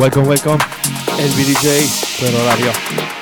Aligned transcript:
Welcome, 0.00 0.28
welcome, 0.28 0.58
el 1.18 1.30
BDJ, 1.32 1.86
pero. 2.20 3.19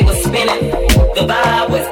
they 0.00 0.06
were 0.06 0.14
spinning. 0.14 0.70
The 1.14 1.26
vibe 1.26 1.70
was 1.70 1.89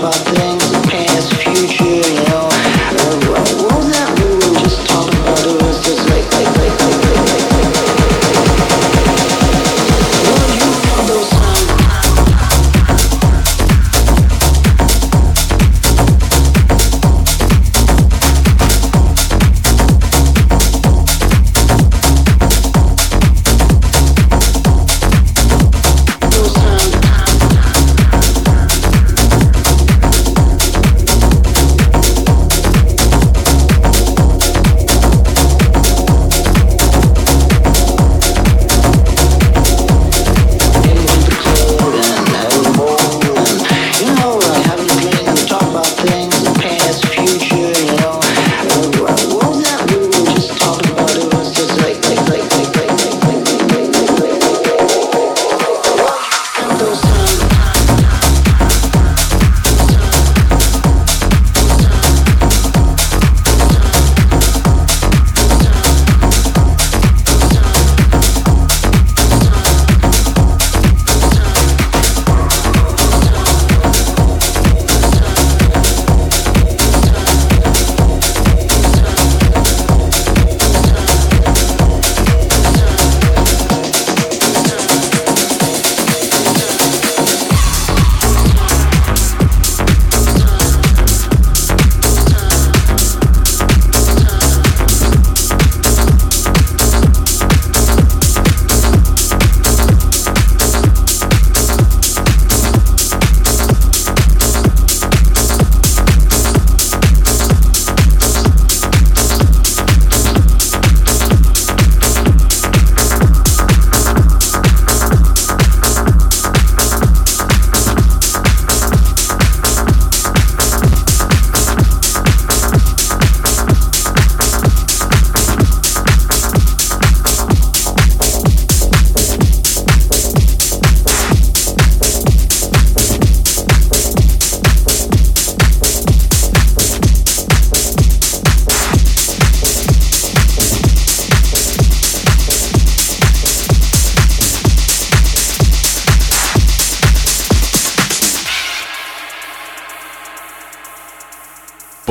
about 0.00 0.14
that. 0.14 0.49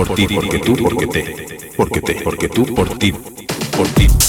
Porque 0.08 0.60
tú, 0.60 0.76
porque 0.78 1.08
te, 1.08 1.72
porque 1.76 2.02
te, 2.02 2.16
porque 2.22 2.50
tú, 2.50 2.66
por 2.74 2.98
ti, 2.98 3.12
por 3.12 3.88
ti. 3.90 4.29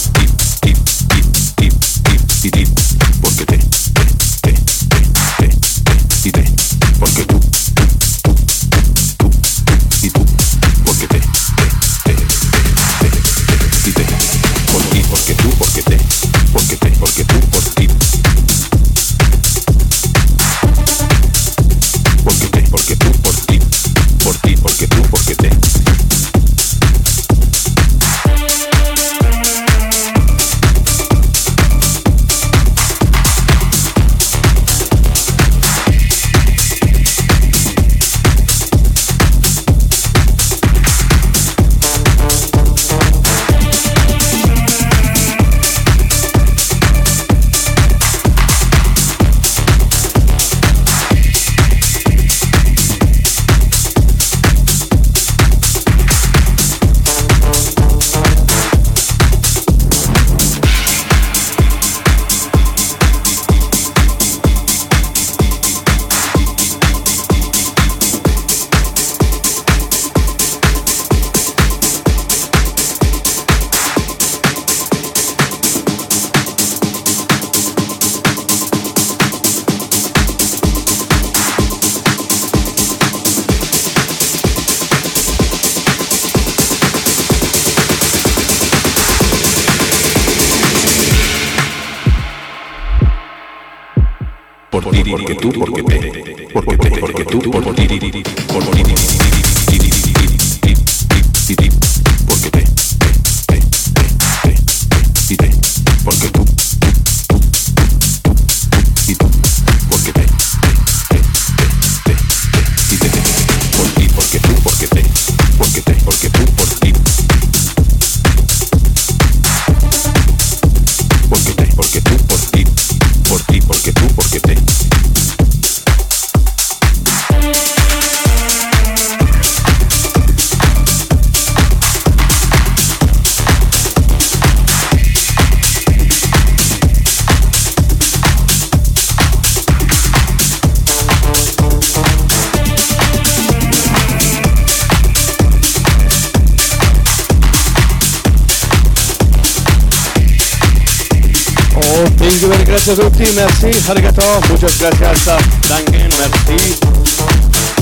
Grazie 152.71 152.93
a 152.93 152.95
tutti, 152.95 153.29
merci, 153.33 153.83
arigato, 153.89 154.23
muchas 154.49 154.79
gracias, 154.79 155.25
danke, 155.67 156.09
merci. 156.19 156.79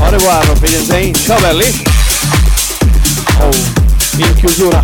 Au 0.00 0.08
revoir, 0.08 0.42
Wiedersehen, 0.62 1.14
ciao 1.14 1.38
belli. 1.40 1.82
Oh, 3.38 3.50
in 4.16 4.34
chiusura. 4.36 4.82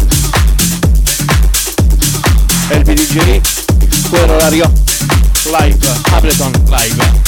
BDJ, 2.82 3.40
fuori 4.10 4.30
orario, 4.30 4.70
live, 5.44 5.78
Ableton 6.12 6.52
live. 6.68 7.23